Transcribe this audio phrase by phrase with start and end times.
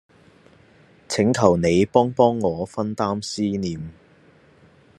[1.07, 3.79] 請求你幫幫我分擔思念